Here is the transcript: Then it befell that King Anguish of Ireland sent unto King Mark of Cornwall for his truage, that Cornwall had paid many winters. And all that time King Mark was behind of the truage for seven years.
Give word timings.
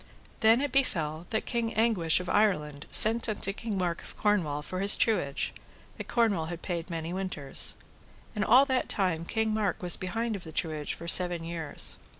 Then 0.39 0.61
it 0.61 0.71
befell 0.71 1.27
that 1.29 1.45
King 1.45 1.75
Anguish 1.75 2.19
of 2.19 2.27
Ireland 2.27 2.87
sent 2.89 3.29
unto 3.29 3.53
King 3.53 3.77
Mark 3.77 4.01
of 4.01 4.17
Cornwall 4.17 4.63
for 4.63 4.79
his 4.79 4.97
truage, 4.97 5.53
that 5.95 6.07
Cornwall 6.07 6.45
had 6.45 6.63
paid 6.63 6.89
many 6.89 7.13
winters. 7.13 7.75
And 8.35 8.43
all 8.43 8.65
that 8.65 8.89
time 8.89 9.25
King 9.25 9.53
Mark 9.53 9.79
was 9.83 9.97
behind 9.97 10.35
of 10.35 10.43
the 10.43 10.51
truage 10.51 10.95
for 10.95 11.07
seven 11.07 11.43
years. 11.43 11.97